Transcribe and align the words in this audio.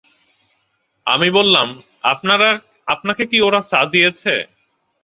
আমি 1.07 1.27
বললাম, 1.37 1.67
আপনাকে 2.87 3.23
কি 3.31 3.37
ওরা 3.41 3.61
চা 3.71 3.81
দিয়েছে? 3.93 4.33